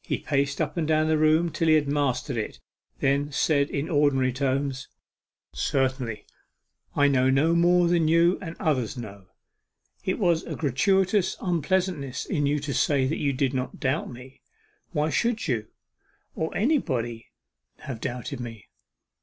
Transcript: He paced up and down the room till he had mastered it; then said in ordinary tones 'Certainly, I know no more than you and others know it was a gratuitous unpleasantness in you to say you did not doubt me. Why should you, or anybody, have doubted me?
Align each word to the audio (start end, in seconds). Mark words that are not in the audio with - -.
He 0.00 0.16
paced 0.16 0.62
up 0.62 0.78
and 0.78 0.88
down 0.88 1.08
the 1.08 1.18
room 1.18 1.50
till 1.52 1.68
he 1.68 1.74
had 1.74 1.88
mastered 1.88 2.38
it; 2.38 2.58
then 3.00 3.30
said 3.30 3.68
in 3.68 3.90
ordinary 3.90 4.32
tones 4.32 4.88
'Certainly, 5.52 6.24
I 6.96 7.06
know 7.08 7.28
no 7.28 7.54
more 7.54 7.86
than 7.86 8.08
you 8.08 8.38
and 8.40 8.56
others 8.58 8.96
know 8.96 9.26
it 10.02 10.18
was 10.18 10.42
a 10.44 10.56
gratuitous 10.56 11.36
unpleasantness 11.42 12.24
in 12.24 12.46
you 12.46 12.60
to 12.60 12.72
say 12.72 13.04
you 13.04 13.34
did 13.34 13.52
not 13.52 13.78
doubt 13.78 14.10
me. 14.10 14.40
Why 14.92 15.10
should 15.10 15.46
you, 15.46 15.66
or 16.34 16.56
anybody, 16.56 17.26
have 17.80 18.00
doubted 18.00 18.40
me? 18.40 18.68